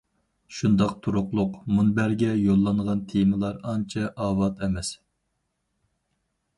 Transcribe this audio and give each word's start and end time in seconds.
شۇنداق 0.59 0.95
تۇرۇقلۇق 1.07 1.59
مۇنبەرگە 1.75 2.31
يوللانغان 2.45 3.05
تېمىلار 3.13 3.63
ئانچە 3.75 4.09
ئاۋات 4.27 4.65
ئەمەس. 4.67 4.95